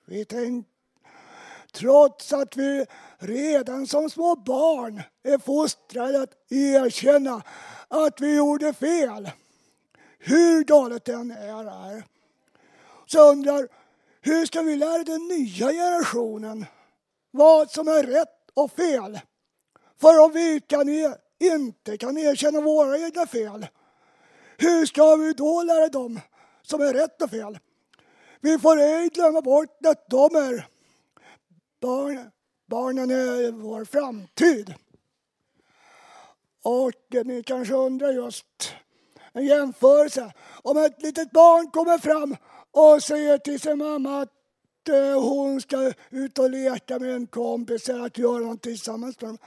[0.06, 0.66] Vi tänk,
[1.72, 2.86] trots att vi
[3.18, 7.42] redan som små barn är fostrade att erkänna
[7.88, 9.30] att vi gjorde fel.
[10.24, 12.04] Hur galet det än är här.
[13.06, 13.68] Så jag undrar,
[14.20, 16.66] hur ska vi lära den nya generationen
[17.30, 19.20] vad som är rätt och fel?
[20.00, 23.66] För om vi kan er, inte kan erkänna våra egna fel,
[24.58, 26.20] hur ska vi då lära dem
[26.62, 27.58] som är rätt och fel?
[28.40, 30.68] Vi får ej glömma bort att de är
[31.80, 32.30] barn,
[32.66, 34.74] barnen är vår framtid.
[36.64, 38.74] Och ni kanske undrar just
[39.32, 40.32] en jämförelse.
[40.62, 42.36] Om ett litet barn kommer fram
[42.70, 44.28] och säger till sin mamma att
[44.88, 49.30] eh, hon ska ut och leka med en kompis eller att göra någonting tillsammans med
[49.30, 49.38] dem.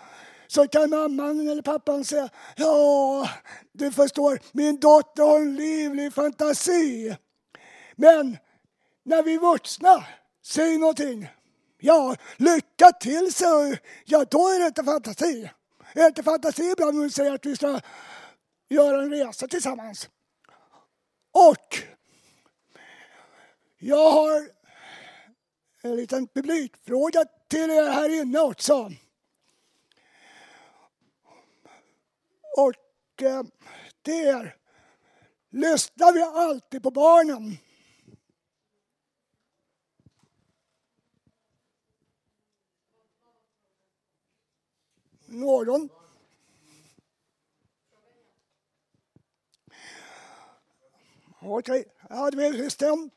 [0.47, 3.29] Så kan mamman eller pappan säga, ja,
[3.71, 7.15] du förstår, min dotter har en livlig fantasi.
[7.95, 8.37] Men
[9.03, 10.05] när vi vuxna
[10.45, 11.27] säger någonting,
[11.79, 13.75] ja, lycka till, så,
[14.05, 15.51] ja då är det inte fantasi.
[15.93, 17.79] Är det inte fantasi ibland när vi säger att vi ska
[18.75, 20.09] göra en resa tillsammans?
[21.31, 21.77] Och
[23.77, 24.49] jag har
[25.81, 28.91] en liten publikfråga till er här inne också.
[32.57, 33.43] Och eh,
[34.01, 34.55] det är,
[35.49, 37.57] lyssnar vi alltid på barnen?
[45.25, 45.89] Någon?
[51.47, 53.09] Okej, ja, det är.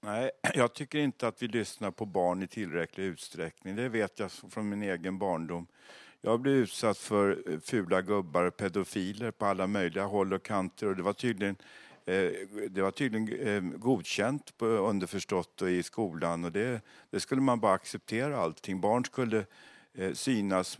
[0.00, 3.76] Nej, jag tycker inte att vi lyssnar på barn i tillräcklig utsträckning.
[3.76, 5.66] Det vet jag från min egen barndom.
[6.20, 10.86] Jag blev utsatt för eh, fula gubbar och pedofiler på alla möjliga håll och kanter
[10.86, 11.56] och det var tydligen
[12.04, 12.30] eh,
[12.70, 16.80] det var tydligen eh, godkänt på underförstått och i skolan och det,
[17.10, 18.80] det skulle man bara acceptera allting.
[18.80, 19.46] Barn skulle
[20.12, 20.78] synas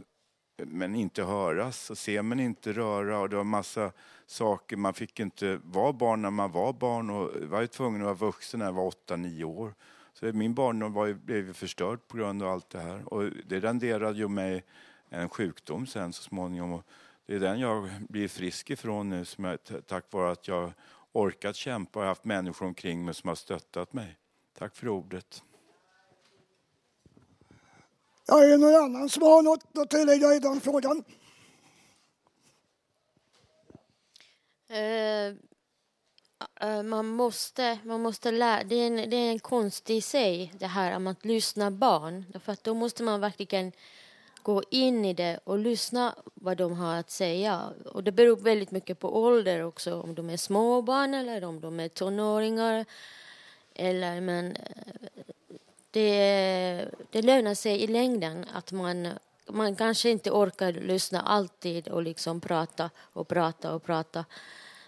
[0.57, 3.93] men inte höras och se men inte röra och det var massa
[4.27, 4.77] saker.
[4.77, 8.15] Man fick inte vara barn när man var barn och var ju tvungen att vara
[8.15, 9.75] vuxen när jag var åtta, nio år.
[10.13, 13.31] Så min barndom var ju, blev ju förstörd på grund av allt det här och
[13.47, 14.65] det renderade ju mig
[15.09, 16.73] en sjukdom sen så småningom.
[16.73, 16.83] Och
[17.27, 20.73] det är den jag blir frisk ifrån nu som jag, tack vare att jag
[21.13, 24.17] orkat kämpa och haft människor omkring mig som har stöttat mig.
[24.59, 25.43] Tack för ordet.
[28.29, 31.05] Ja, är det någon annan som har något att tillägga i den frågan?
[34.71, 35.37] Uh,
[36.65, 40.53] uh, man måste, man måste lära, det är, en, det är en konst i sig
[40.59, 42.25] det här om att lyssna barn.
[42.33, 43.73] Därför att då måste man verkligen
[44.43, 47.63] gå in i det och lyssna vad de har att säga.
[47.85, 51.81] Och det beror väldigt mycket på ålder också, om de är småbarn eller om de
[51.81, 52.85] är tonåringar.
[53.75, 55.23] Eller, men eh,
[55.97, 59.09] det, det lönar sig i längden att man,
[59.49, 64.25] man kanske inte orkar lyssna alltid och liksom prata och prata och prata.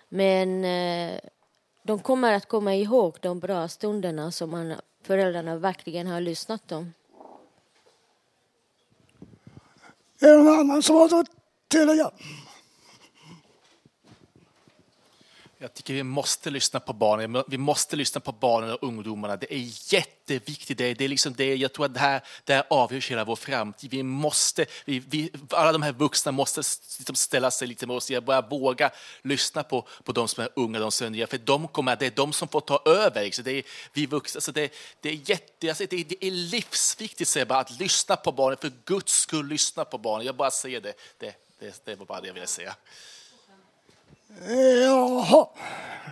[0.08, 1.20] Men eh,
[1.82, 6.92] de kommer att komma ihåg de bra stunderna som man, föräldrarna verkligen har lyssnat om.
[10.20, 11.36] Är det någon annan som har något att
[11.68, 12.10] tillägga?
[15.60, 17.44] Jag tycker vi måste lyssna på barnen.
[17.48, 19.36] Vi måste lyssna på barnen och ungdomarna.
[19.36, 20.78] Det är jätteviktigt.
[20.78, 23.90] Det är, liksom det, jag tror att det här, det här avgörs hela vår framtid.
[23.90, 26.62] Vi måste, vi, vi, alla de här vuxna måste
[26.98, 28.90] liksom ställa sig lite med oss Jag börja våga
[29.22, 31.26] lyssna på, på de som är unga, de som är nya.
[31.26, 33.24] För de kommer, det är de som får ta över.
[33.24, 33.44] Liksom.
[33.44, 37.46] Det är, vi vuxna, så det, det är jätte, alltså det, det är livsviktigt säger
[37.46, 38.58] bara, att lyssna på barnen.
[38.60, 40.26] För Guds skull, lyssna på barnen.
[40.26, 40.94] Jag bara säger det.
[41.18, 42.74] Det, det, det var bara det jag ville säga.
[44.28, 45.48] Jaha,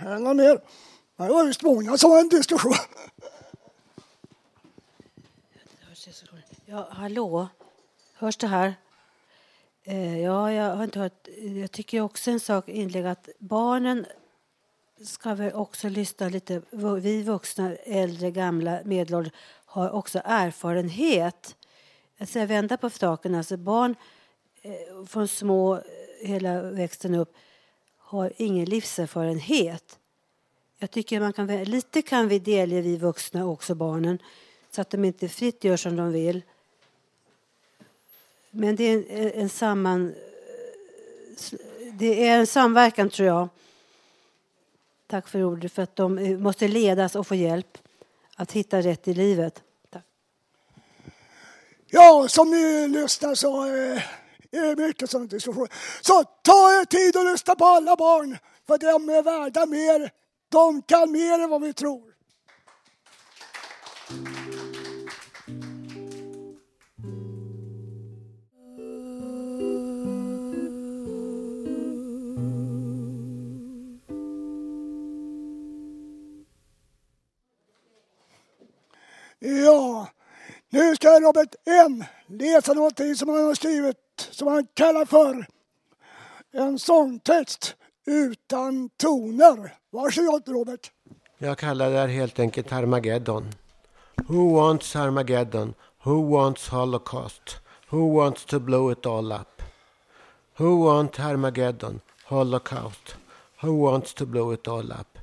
[0.03, 0.61] är det något mer?
[1.17, 2.75] Det var visst många som har en diskussion.
[6.67, 7.49] Ja, hallå?
[8.15, 8.75] Hörs det här?
[9.85, 11.29] Eh, ja, jag har inte hört.
[11.63, 14.07] Jag tycker också en sak inlägg att barnen
[15.05, 16.63] ska väl också lyssna lite.
[17.01, 19.33] Vi vuxna, äldre, gamla, medelålders
[19.65, 21.35] har också erfarenhet.
[21.35, 21.57] Alltså,
[22.19, 23.35] jag säger vända på staken.
[23.35, 23.95] Alltså barn
[24.63, 25.83] eh, från små
[26.21, 27.35] hela växten upp
[28.07, 29.99] har ingen livserfarenhet.
[30.79, 34.19] Jag tycker man kan, lite kan vi delge vi vuxna också barnen
[34.71, 36.43] så att de inte fritt gör som de vill.
[38.51, 40.15] Men det är en, en samman...
[41.93, 43.49] Det är en samverkan, tror jag.
[45.07, 47.79] Tack för ordet, för att de eh, måste ledas och få hjälp
[48.37, 49.63] att hitta rätt i livet.
[49.91, 50.05] Tack.
[51.87, 54.03] Ja, som ni lyssnar så eh,
[54.51, 55.73] det är mycket sådana diskussioner.
[56.01, 60.11] Så ta er tid och lyssna på alla barn, för de är värda mer.
[60.49, 62.17] De kan mer än vad vi tror.
[79.39, 80.09] Ja,
[80.71, 85.47] nu ska Robert M läsa någonting som han har skrivit som han kallar för
[86.53, 89.75] en sångtext utan toner.
[89.91, 90.91] Varsågod Robert.
[91.39, 93.47] Jag kallar det här helt enkelt Armageddon.
[94.27, 95.75] Who wants Armageddon?
[96.03, 97.57] Who wants Holocaust?
[97.89, 99.63] Who wants to blow it all up?
[100.59, 102.01] Who wants Armageddon?
[102.25, 103.17] Holocaust?
[103.61, 105.19] Who wants to blow it all up?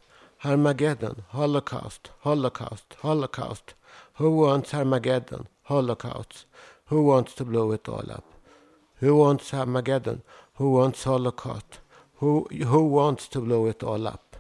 [0.46, 3.74] Armageddon, Holocaust, Holocaust, Holocaust.
[4.16, 5.48] Who wants Armageddon?
[5.64, 6.46] Holocaust.
[6.86, 8.33] Who wants to blow it all up?
[9.04, 10.22] Who wants Armageddon?
[10.54, 11.80] Who wants Holocaust?
[12.20, 14.38] Who, who wants to blow it all up?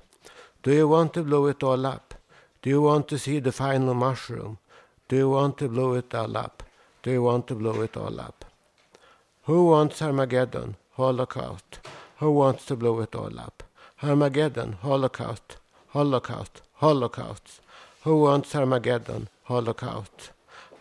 [0.64, 2.14] Do you want to blow it all up?
[2.62, 4.60] Do you want to see the final mushroom?
[5.10, 6.64] Do you want to blow it all up?
[7.02, 8.46] Do you want to blow it all up?
[9.48, 10.78] Who wants Armageddon?
[10.92, 11.80] Holocaust.
[12.20, 13.64] Who wants to blow it all up?
[14.02, 15.58] Armageddon, Holocaust,
[15.90, 17.60] Holocaust, Holocaust.
[18.04, 19.28] Who wants Armageddon?
[19.44, 20.32] Holocaust.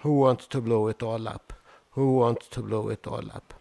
[0.03, 1.53] Who wants to blow it all up?
[1.97, 3.55] Who wants to blow it all up?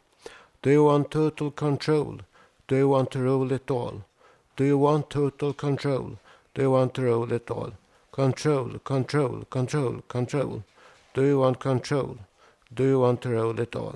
[0.63, 2.19] Do you want total control?
[2.67, 4.03] Do you want to rule it all?
[4.55, 6.19] Do you want total control?
[6.53, 7.73] Do you want to rule it all?
[8.11, 10.63] Control, control, control, control.
[11.15, 12.19] Do you want control?
[12.71, 13.95] Do you want to rule it all?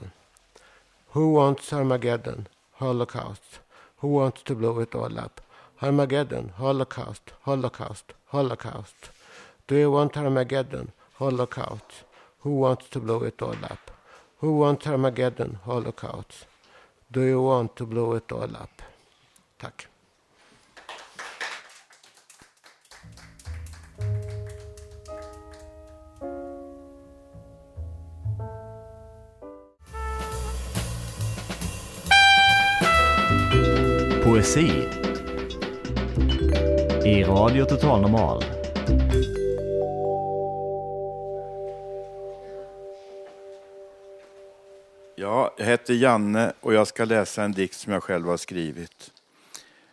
[1.10, 2.48] Who wants Armageddon?
[2.74, 3.60] Holocaust.
[3.98, 5.42] Who wants to blow it all up?
[5.84, 9.10] Armageddon, Holocaust, Holocaust, Holocaust.
[9.68, 10.94] Do you want Armageddon?
[11.20, 12.06] Holocaust.
[12.40, 13.92] Who wants to blow it all up?
[14.40, 15.60] Who wants Armageddon?
[15.64, 16.48] Holocaust.
[17.12, 18.82] Do you want to blow it all up?
[19.60, 19.88] Tack.
[34.24, 34.90] Poesi
[37.06, 38.55] i Radio Total Normal.
[45.18, 49.12] Ja, jag heter Janne och jag ska läsa en dikt som jag själv har skrivit.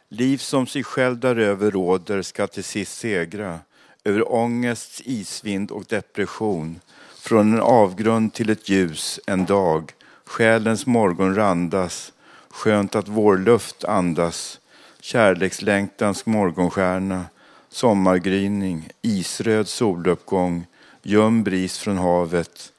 [0.09, 3.59] Liv som sig själv däröver råder ska till sist segra
[4.05, 6.81] över ångests isvind och depression.
[7.19, 9.93] Från en avgrund till ett ljus en dag,
[10.25, 12.13] själens morgon randas,
[12.49, 14.61] skönt att vårluft andas,
[15.01, 17.25] kärlekslängtans morgonstjärna,
[17.69, 20.67] sommargryning, isröd soluppgång,
[21.03, 22.72] ljum bris från havet,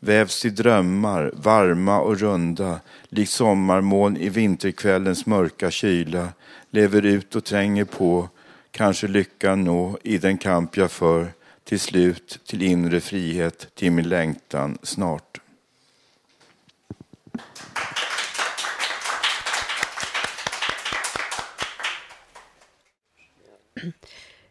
[0.00, 6.28] vävs i drömmar, varma och runda, likt sommarmoln i vinterkvällens mörka kyla,
[6.70, 8.28] lever ut och tränger på,
[8.70, 11.32] kanske lyckan nå i den kamp jag för,
[11.64, 15.40] till slut till inre frihet, till min längtan snart.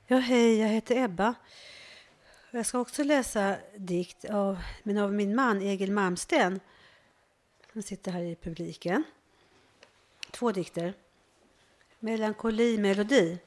[0.08, 1.36] Ja, hej, jag heter Ebba.
[2.58, 6.60] Jag ska också läsa dikt av, men av min man Egil Malmsten.
[7.74, 9.04] Han sitter här i publiken.
[10.32, 10.94] Två dikter.
[12.00, 13.38] Melankoli melodi,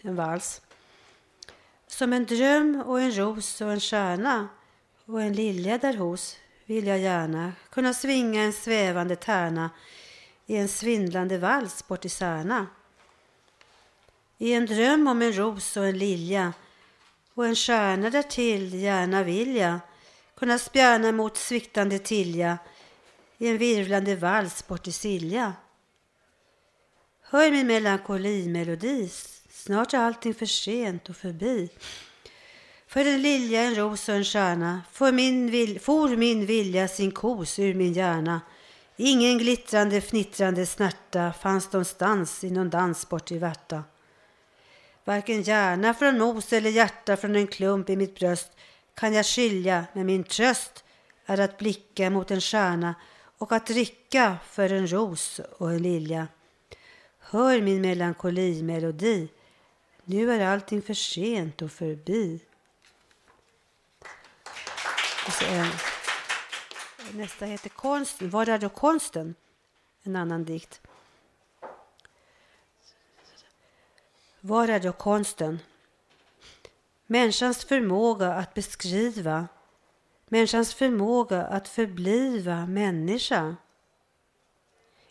[0.00, 0.62] en vals.
[1.86, 4.48] Som en dröm och en ros och en stjärna
[5.04, 9.70] och en lilja där hos vill jag gärna kunna svinga en svävande tärna
[10.46, 12.66] i en svindlande vals bort i Särna.
[14.38, 16.52] I en dröm om en ros och en lilja
[17.34, 19.78] och en stjärna därtill gärna vill jag
[20.36, 22.58] kunna spjärna mot sviktande tilja
[23.38, 25.52] i en virvlande vals bort i Silja.
[27.22, 29.10] Hör min melankolimelodi,
[29.50, 31.68] snart är allting för sent och förbi.
[32.86, 37.10] För en lilja, en ros och en stjärna for min, vil, for min vilja sin
[37.10, 38.40] kos ur min hjärna.
[38.96, 43.82] Ingen glittrande, fnittrande snärta fanns någonstans i någon dans bort i Värta.
[45.04, 48.52] Varken hjärna från mos eller hjärta från en klump i mitt bröst
[48.94, 50.84] kan jag skilja, men min tröst
[51.26, 52.94] är att blicka mot en stjärna
[53.38, 56.28] och att dricka för en ros och en lilja.
[57.18, 59.28] Hör min melankolimelodi,
[60.04, 62.40] nu är allting för sent och förbi.
[65.26, 65.70] Och så en,
[67.12, 68.30] nästa heter Konsten.
[68.30, 69.34] Var är då konsten?
[70.02, 70.80] En annan dikt.
[74.46, 75.58] Var är då konsten?
[77.06, 79.48] Människans förmåga att beskriva,
[80.28, 83.56] människans förmåga att förbliva människa.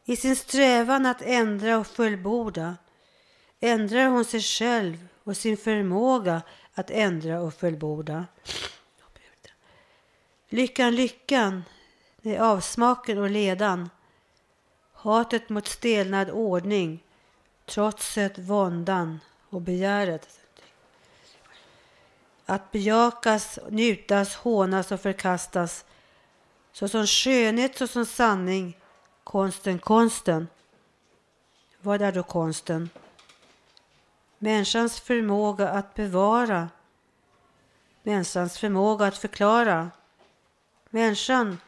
[0.05, 2.77] I sin strävan att ändra och fullborda
[3.59, 6.41] ändrar hon sig själv och sin förmåga
[6.73, 8.25] att ändra och fullborda.
[10.49, 11.63] Lyckan, lyckan,
[12.21, 13.89] det är avsmaken och ledan.
[14.93, 17.02] Hatet mot stelnad ordning,
[17.73, 19.19] trotset, våndan
[19.49, 20.39] och begäret.
[22.45, 25.85] Att bejakas, njutas, hånas och förkastas
[26.71, 28.77] såsom skönhet, såsom sanning,
[29.23, 30.47] konsten, konsten.
[31.81, 32.89] Vad är då konsten?
[34.37, 36.69] Människans förmåga att bevara,
[38.03, 39.91] människans förmåga att förklara,
[40.89, 41.59] människan,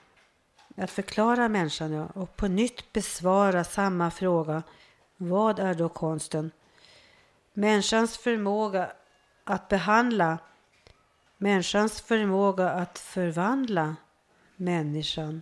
[0.77, 4.63] att förklara människan ja, och på nytt besvara samma fråga.
[5.17, 6.51] Vad är då konsten?
[7.53, 8.91] Människans förmåga
[9.43, 10.37] att behandla,
[11.37, 13.95] människans förmåga att förvandla
[14.55, 15.41] människan.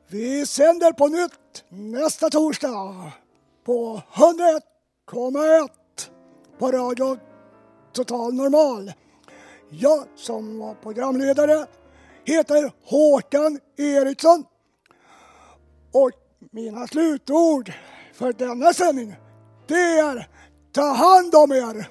[0.08, 3.12] Vi sänder på nytt nästa torsdag
[3.64, 5.68] på 101,1
[6.58, 7.18] på Radio
[7.92, 8.92] Total Normal.
[9.70, 11.66] Jag som var programledare
[12.24, 14.44] heter Håkan Eriksson.
[15.92, 16.10] Och
[16.50, 17.72] mina slutord
[18.12, 19.14] för denna sändning
[19.66, 20.28] det är
[20.72, 21.88] ta hand om er!